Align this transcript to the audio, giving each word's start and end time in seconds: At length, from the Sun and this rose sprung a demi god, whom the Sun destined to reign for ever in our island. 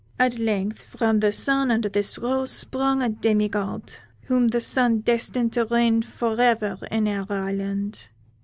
At 0.17 0.39
length, 0.39 0.81
from 0.81 1.19
the 1.19 1.31
Sun 1.31 1.69
and 1.69 1.83
this 1.83 2.17
rose 2.17 2.49
sprung 2.49 3.03
a 3.03 3.09
demi 3.09 3.47
god, 3.47 3.93
whom 4.21 4.47
the 4.47 4.59
Sun 4.59 5.01
destined 5.01 5.53
to 5.53 5.65
reign 5.65 6.01
for 6.01 6.41
ever 6.41 6.79
in 6.89 7.07
our 7.07 7.27
island. 7.31 8.09